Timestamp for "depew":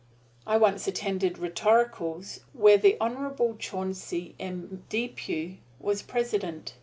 4.89-5.57